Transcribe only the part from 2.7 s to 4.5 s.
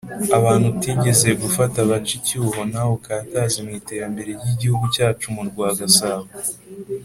nawe ukataze mu iterambere ry